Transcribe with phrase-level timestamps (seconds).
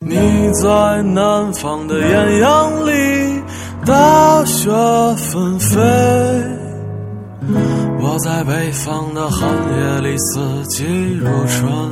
[0.00, 0.16] 你
[0.62, 3.42] 在南方的艳阳里，
[3.84, 4.70] 大雪
[5.16, 5.76] 纷飞；
[8.00, 10.84] 我在北方的寒夜里，四季
[11.14, 11.90] 如春。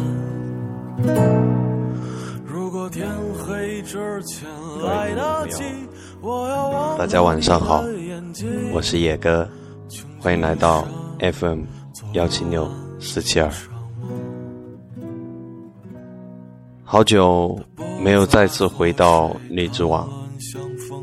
[2.46, 3.08] 如果天
[3.44, 4.48] 黑之前
[4.84, 5.64] 来得及，
[6.20, 7.84] 我要忘大家晚上好，
[8.72, 9.48] 我是野哥，
[10.20, 10.86] 欢迎来到
[11.18, 11.62] FM
[12.12, 12.70] 幺七六
[13.00, 13.50] 四七二。
[16.88, 17.58] 好久
[18.06, 20.08] 没有再次回到荔枝网，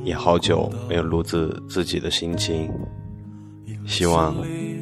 [0.05, 2.71] 也好久没有录制自己的心情。
[3.85, 4.33] 希望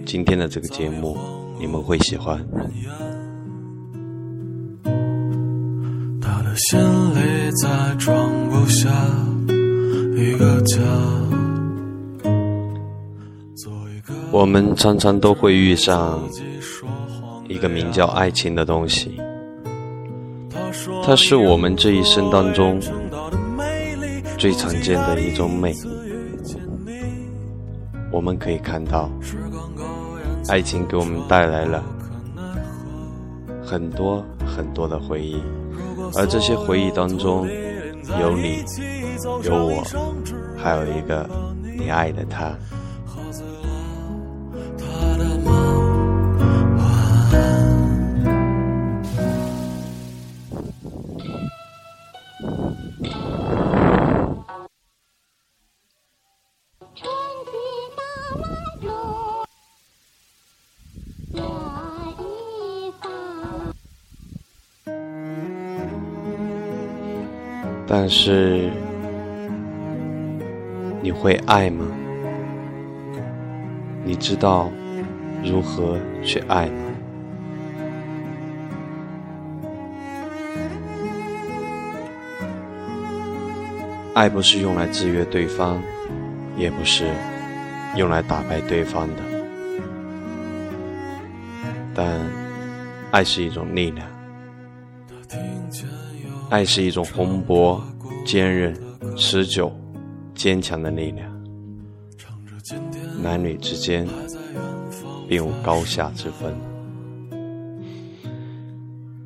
[0.05, 1.17] 今天的这个节目
[1.59, 2.37] 你们会喜欢。
[6.21, 8.87] 他的心里再装不下
[10.15, 10.77] 一个家。
[14.31, 16.21] 我们常常都会遇上
[17.47, 19.19] 一个名叫爱情的东西，
[21.03, 22.79] 它是我们这一生当中
[24.37, 25.73] 最常见的一种美。
[28.11, 29.09] 我们可以看到，
[30.49, 31.83] 爱情给我们带来了
[33.63, 35.41] 很多很多的回忆，
[36.15, 37.47] 而这些回忆当中，
[38.19, 38.63] 有你，
[39.43, 39.81] 有我，
[40.57, 41.29] 还有一个
[41.77, 42.53] 你爱的他。
[68.03, 68.71] 但是，
[71.03, 71.85] 你会爱吗？
[74.03, 74.71] 你知道
[75.43, 76.73] 如何去爱吗？
[84.15, 85.79] 爱不是用来制约对方，
[86.57, 87.05] 也不是
[87.95, 89.21] 用来打败对方的，
[91.93, 92.19] 但
[93.11, 94.10] 爱是一种力量。
[96.51, 97.79] 爱是一种蓬勃、
[98.25, 98.77] 坚韧、
[99.15, 99.71] 持久、
[100.35, 101.31] 坚强的力量。
[103.23, 104.05] 男女之间
[105.29, 106.53] 并无高下之分，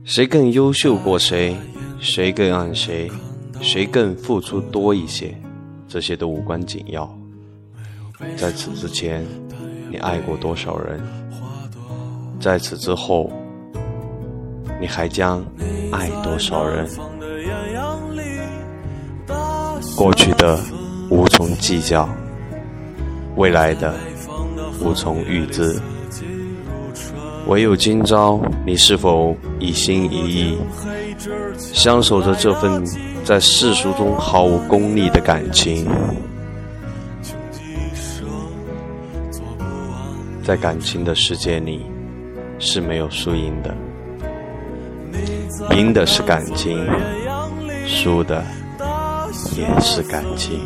[0.04, 1.58] 谁更优秀过谁，
[2.00, 3.10] 谁更爱谁，
[3.60, 5.36] 谁更付出多一些，
[5.88, 7.12] 这些都无关紧要。
[8.38, 9.26] 在此之前，
[9.90, 11.02] 你爱过多少人？
[12.40, 13.32] 在此之后，
[14.80, 15.44] 你还将
[15.92, 16.88] 爱多少人？
[19.98, 20.60] 过去的
[21.10, 22.10] 无从计较，
[23.36, 23.94] 未来的
[24.82, 25.80] 无从预知。
[27.48, 30.58] 唯有今朝，你是否一心一意
[31.58, 32.84] 相守着这份
[33.24, 35.88] 在世俗中毫无功利的感情？
[40.44, 41.86] 在感情的世界里，
[42.60, 43.76] 是没有输赢的，
[45.76, 46.78] 赢的是感情，
[47.88, 48.44] 输的
[49.56, 50.60] 也是感情。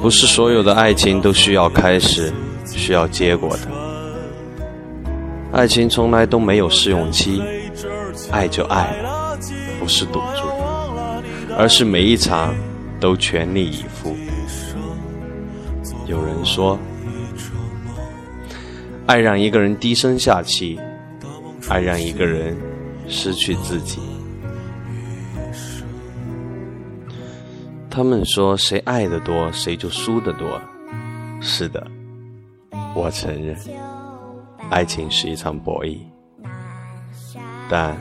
[0.00, 2.32] 不是所有的爱情都需要开始，
[2.66, 3.68] 需要结果的。
[5.52, 7.42] 爱情从来都没有试用期，
[8.30, 9.38] 爱就爱了，
[9.78, 10.48] 不是赌注，
[11.56, 12.54] 而是每一场
[13.00, 14.14] 都全力以赴。
[16.06, 16.78] 有人说，
[19.06, 20.78] 爱让一个人低声下气，
[21.68, 22.54] 爱让一个人
[23.08, 24.00] 失去自己。
[27.94, 30.60] 他们说，谁爱的多，谁就输的多。
[31.40, 31.86] 是的，
[32.92, 33.56] 我承认，
[34.68, 35.98] 爱情是一场博弈，
[37.70, 37.96] 但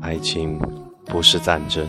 [0.00, 0.58] 爱情
[1.04, 1.86] 不是战争。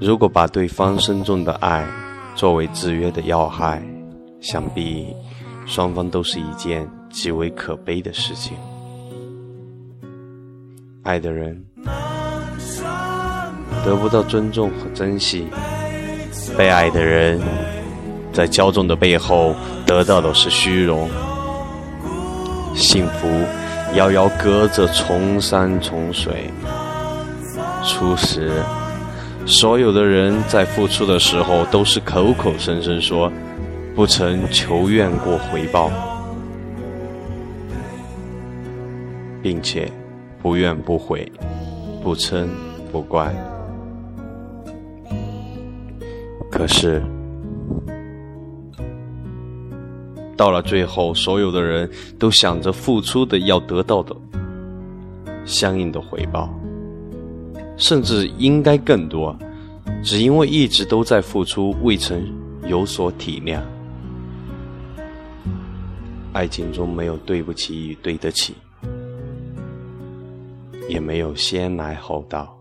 [0.00, 1.86] 如果把对方深重的爱
[2.34, 3.80] 作为制约的要害，
[4.40, 5.14] 想必
[5.66, 8.56] 双方都是一件极为可悲的事情。
[11.02, 11.60] 爱的人
[13.84, 15.48] 得不到尊重和珍惜，
[16.56, 17.40] 被爱的人
[18.32, 19.52] 在骄纵的背后
[19.84, 21.10] 得到的是虚荣。
[22.74, 23.28] 幸福
[23.94, 26.48] 遥遥隔着重山重水，
[27.84, 28.52] 初时，
[29.44, 33.30] 所有的人在付出的时候都是口口声声说
[33.96, 35.90] 不曾求愿过回报，
[39.42, 39.90] 并且
[40.42, 41.30] 不怨不悔，
[42.02, 42.48] 不嗔
[42.90, 43.32] 不怪。
[46.50, 47.00] 可是，
[50.36, 54.14] 到了最后，所有的人都想着付出的要得到的
[55.44, 56.52] 相应的回报，
[57.76, 59.34] 甚至应该更多，
[60.02, 62.20] 只因为一直都在付出，未曾
[62.66, 63.60] 有所体谅。
[66.32, 68.54] 爱情中没有对不起与对得起，
[70.88, 72.56] 也没有先来后到，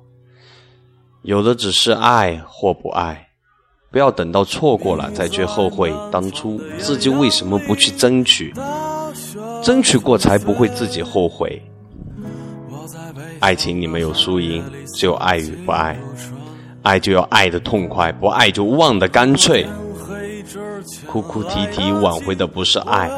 [1.24, 3.28] 有的只是爱或不爱。
[3.92, 8.54] 不要等到错过了再去后悔当初自己为什么不去争取，
[9.62, 11.62] 争取过才不会自己后悔。
[13.42, 14.64] 爱情里没有输赢，
[14.96, 16.00] 只有爱与不爱。
[16.84, 19.68] 爱就要爱的痛快，不爱就忘的干脆。
[21.06, 23.10] 哭哭啼啼挽回的不是爱，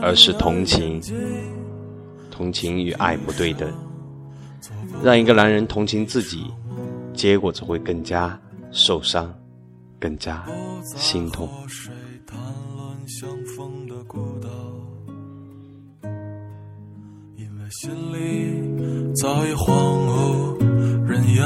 [0.00, 1.02] 而是同情。
[2.30, 3.68] 同情与爱不对等，
[5.02, 6.52] 让一个男人同情自己，
[7.14, 8.38] 结果只会更加
[8.70, 9.32] 受伤。
[10.00, 10.46] 更加
[10.96, 11.48] 心痛。
[17.68, 19.74] 心里早已荒
[20.06, 20.56] 无
[21.04, 21.44] 人烟。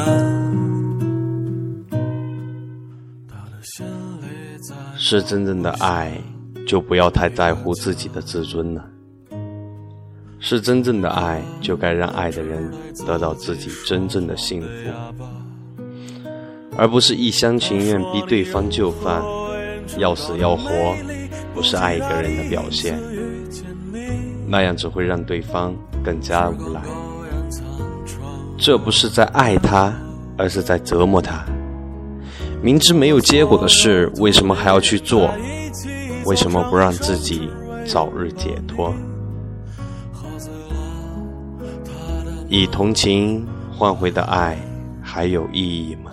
[4.98, 6.20] 是真正的爱，
[6.66, 8.86] 就不要太在乎自己的自尊了。
[10.44, 12.68] 是真正的爱，就该让爱的人
[13.06, 14.68] 得到自己真正的幸福。
[16.76, 19.22] 而不是一厢情愿逼对方就范，
[19.98, 20.68] 要死要活，
[21.54, 22.98] 不是爱一个人的表现。
[24.48, 25.72] 那样只会让对方
[26.04, 26.80] 更加无奈。
[28.58, 29.94] 这不是在爱他，
[30.36, 31.44] 而是在折磨他。
[32.60, 35.32] 明知没有结果的事，为什么还要去做？
[36.26, 37.48] 为什么不让自己
[37.86, 38.92] 早日解脱？
[42.54, 44.58] 以同情换回的爱，
[45.02, 46.12] 还有意义吗？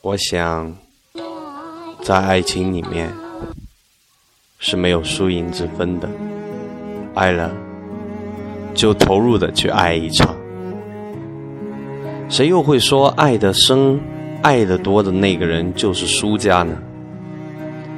[0.00, 0.72] 我想，
[2.04, 3.12] 在爱情里面
[4.60, 6.08] 是没有输赢之分的。
[7.16, 7.50] 爱了，
[8.76, 10.36] 就投入的去爱一场。
[12.28, 14.00] 谁又会说爱的深、
[14.46, 16.78] 爱的多的那个人就是输家呢？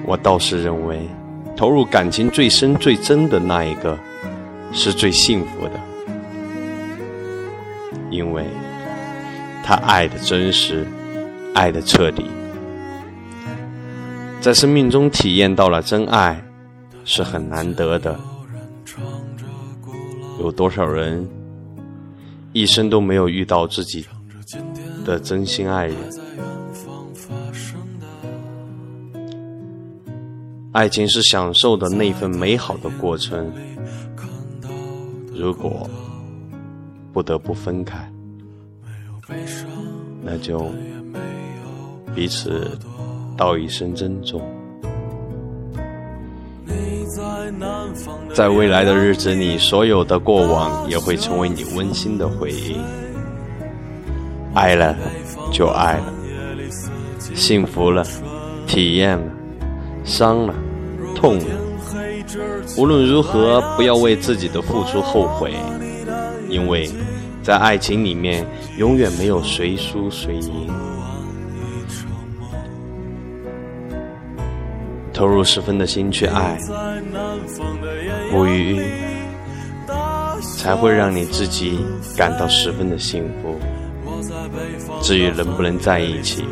[0.07, 1.07] 我倒是认为，
[1.55, 3.99] 投入感情最深、最真的那一个，
[4.73, 5.73] 是最幸福的，
[8.11, 8.47] 因为
[9.63, 10.87] 他爱的真实。
[11.55, 12.25] 爱的彻底，
[14.41, 16.43] 在生命中体验到了真爱，
[17.05, 18.19] 是很难得的。
[20.41, 21.29] 有多少人
[22.53, 24.07] 一生都没有遇到自己
[25.05, 25.97] 的真心爱人？
[30.79, 33.53] 爱情是享受的那份美好的过程。
[35.35, 35.91] 如果
[37.13, 38.09] 不得不分开，
[40.23, 40.71] 那就。
[42.15, 42.79] 彼此
[43.37, 44.41] 道一声珍重，
[48.33, 52.77] 在未来的日子里，所有的过往也会成为你温馨的回忆。
[54.55, 54.97] 爱了
[55.53, 56.13] 就爱了，
[57.35, 58.05] 幸福了，
[58.67, 59.33] 体验了，
[60.05, 60.55] 伤了，
[61.19, 61.39] 痛。
[62.77, 65.53] 无论如何，不要为自己的付出后悔，
[66.49, 66.89] 因为
[67.43, 70.71] 在爱情里面，永远没有谁输谁赢。
[75.13, 76.57] 投入十分的心去爱，
[78.31, 78.81] 不渝，
[80.57, 81.81] 才会让你自己
[82.17, 83.59] 感到十分的幸福。
[85.03, 86.45] 至于能不能在一起，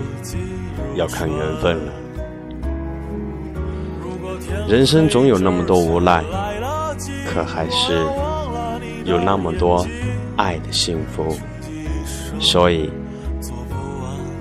[0.96, 1.92] 要看缘分了。
[4.68, 6.24] 人生总有那么多无奈，
[7.24, 8.04] 可还是
[9.04, 9.86] 有那么多
[10.36, 11.36] 爱的幸福。
[12.40, 12.90] 所以，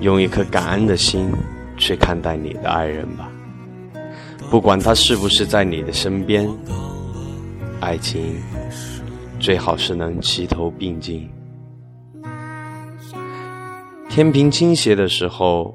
[0.00, 1.32] 用一颗感恩的心
[1.76, 3.30] 去看待你的爱人吧。
[4.50, 6.48] 不管他是不是在你的身边，
[7.80, 8.34] 爱情
[9.38, 11.30] 最好是能齐头并进。
[14.08, 15.72] 天平倾斜的时候，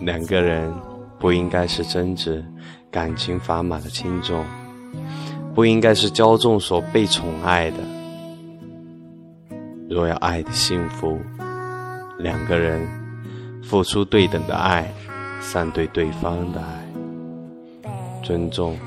[0.00, 0.70] 两个人
[1.18, 2.44] 不应该是争执，
[2.92, 4.44] 感情砝码的轻重，
[5.54, 7.78] 不应该是骄纵所被宠爱的。
[9.88, 11.18] 若要爱的幸福，
[12.18, 12.86] 两个人
[13.62, 14.92] 付出对等的爱，
[15.40, 16.82] 善对对方的爱。
[18.22, 18.78] 尊重、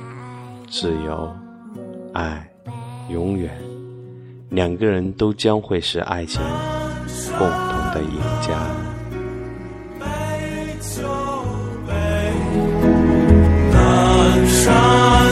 [0.69, 1.35] 自由、
[2.13, 2.47] 爱，
[3.09, 3.51] 永远，
[4.50, 6.41] 两个人都将会是爱情
[7.38, 8.94] 共同的赢家。
[14.67, 15.25] 我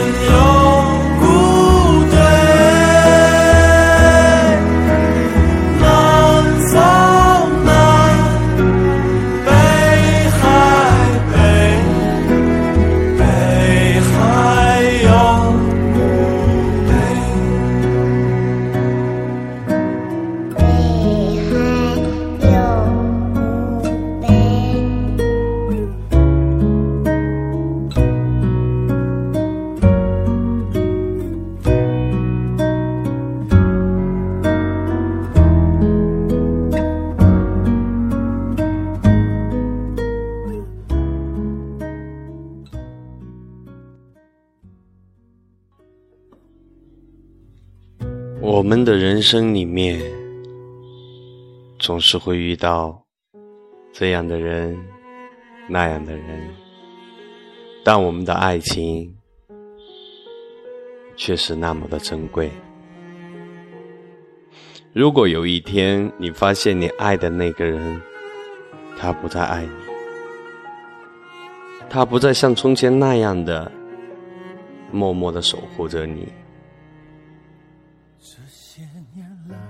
[48.64, 50.00] 我们的人生里面，
[51.78, 52.98] 总是会遇到
[53.92, 54.74] 这样的人，
[55.68, 56.48] 那样的人，
[57.84, 59.14] 但我们的爱情
[61.14, 62.50] 却是那么的珍贵。
[64.94, 68.00] 如果有一天你发现你爱的那个人，
[68.96, 69.72] 他不再爱你，
[71.90, 73.70] 他不再像从前那样的
[74.90, 76.26] 默默的守护着你。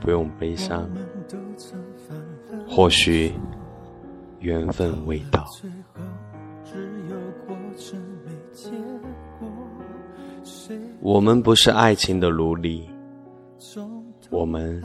[0.05, 0.87] 不用悲伤，
[2.69, 3.33] 或许
[4.41, 5.47] 缘分未到。
[11.01, 12.87] 我们不是爱情的奴隶，
[14.29, 14.83] 我们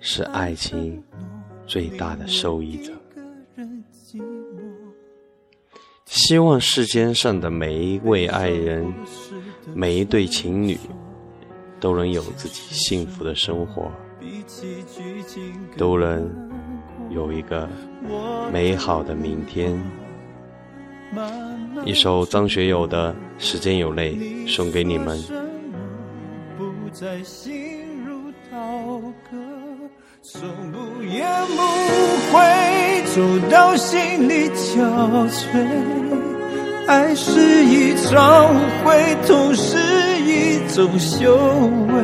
[0.00, 1.00] 是爱情
[1.66, 2.92] 最大的受益者。
[6.06, 8.92] 希望世间上的每一位爱人，
[9.74, 10.76] 每一对情侣。
[11.80, 13.90] 都能有自己幸福的生活，
[15.76, 16.30] 都能
[17.08, 17.68] 有一个
[18.52, 19.76] 美好的明天。
[21.84, 24.14] 一首张学友的《时间有泪》
[24.54, 25.18] 送给你们。
[30.22, 31.56] 从不言不
[32.30, 35.66] 悔，走到心里憔悴。
[36.86, 39.99] 爱是一场误会，同时。
[40.70, 41.36] 一种修
[41.88, 42.00] 为，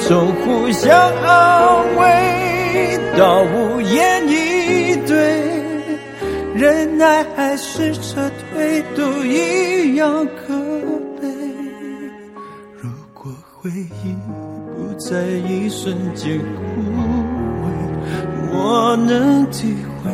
[0.00, 0.90] 从互相
[1.22, 5.40] 安慰到无言以对，
[6.52, 8.20] 忍耐还是撤
[8.52, 10.58] 退，都一样可
[11.20, 11.28] 悲。
[12.80, 14.16] 如果回忆
[14.74, 16.82] 不在一瞬间枯
[17.62, 17.64] 萎，
[18.52, 20.10] 我能体会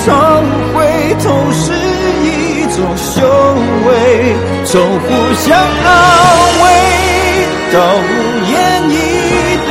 [0.00, 0.08] 一场
[0.42, 0.80] 误会，
[1.22, 1.60] 同是
[2.24, 2.26] 一
[2.74, 3.20] 种修
[3.86, 3.88] 为。
[4.64, 5.04] 从互
[5.34, 5.46] 相
[5.84, 5.88] 安
[6.62, 6.64] 慰
[7.70, 8.08] 到无
[8.50, 8.52] 言
[8.88, 8.92] 以
[9.68, 9.70] 对，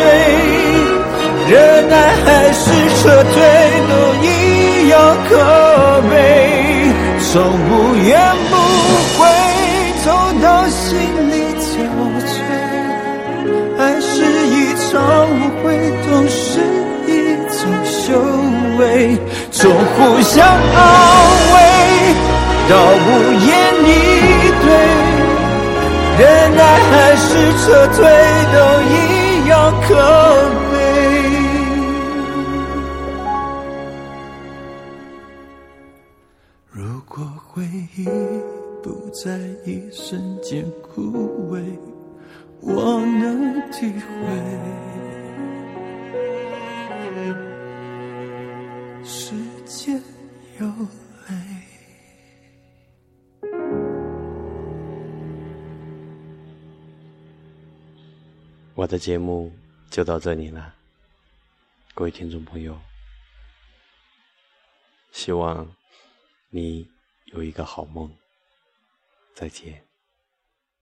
[1.49, 1.53] 忍
[1.89, 2.61] 耐还是
[3.01, 3.35] 撤退，
[3.89, 4.27] 都一
[4.89, 4.93] 样
[5.27, 5.31] 可
[6.11, 6.13] 悲。
[7.31, 8.07] 从无怨
[8.51, 8.53] 不
[9.17, 9.19] 悔，
[10.05, 10.07] 走
[10.43, 10.87] 到心
[11.31, 11.67] 里交
[12.21, 12.29] 瘁。
[13.79, 14.07] 爱是
[14.45, 14.55] 一
[14.91, 14.93] 场
[15.25, 15.33] 误
[15.63, 15.65] 会，
[16.05, 16.37] 都是
[17.07, 17.11] 一
[17.49, 17.97] 种修
[18.77, 19.17] 为。
[19.61, 20.47] 从互相安
[21.53, 21.57] 慰
[22.69, 23.07] 到无
[23.45, 23.47] 言
[23.83, 23.91] 以
[24.63, 24.67] 对，
[26.17, 26.21] 忍
[26.55, 27.97] 耐还是撤退，
[28.53, 28.93] 都一
[29.49, 29.51] 样
[29.85, 29.89] 可
[30.71, 30.73] 悲。
[36.71, 37.13] 如果
[37.51, 37.51] 回
[37.97, 38.05] 忆
[38.81, 41.59] 不在一瞬间枯萎。
[42.61, 44.11] 我能体会
[58.79, 59.53] 我的节目
[59.91, 60.73] 就到这里了，
[61.93, 62.79] 各位听众朋友，
[65.11, 65.75] 希望
[66.49, 66.89] 你
[67.25, 68.09] 有一个好梦，
[69.35, 69.88] 再见。